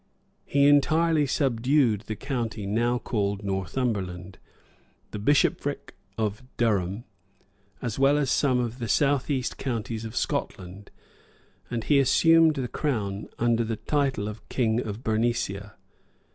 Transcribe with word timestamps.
He 0.45 0.65
entirely 0.67 1.27
subdued 1.27 2.05
the 2.07 2.15
county 2.15 2.65
now 2.65 2.97
called 2.97 3.43
Northumberland, 3.43 4.39
the 5.11 5.19
bishopric 5.19 5.93
of 6.17 6.41
Durham, 6.57 7.03
as 7.83 7.99
well 7.99 8.17
as 8.17 8.31
some 8.31 8.57
of 8.59 8.79
the 8.79 8.87
south 8.89 9.29
east 9.29 9.59
counties 9.59 10.03
of 10.03 10.15
Scotland; 10.15 10.89
and 11.69 11.83
he 11.83 11.99
assumed 11.99 12.55
the 12.55 12.67
crown 12.67 13.29
under 13.37 13.63
the 13.63 13.75
title 13.77 14.27
of 14.27 14.49
king 14.49 14.79
of 14.81 15.03
Bernicia. 15.03 15.75